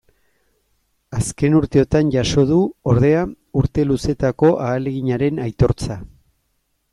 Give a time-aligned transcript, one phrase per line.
[1.17, 2.57] Azken urteotan jaso du,
[2.93, 3.21] ordea,
[3.61, 6.01] urte luzetako ahaleginaren aitortza.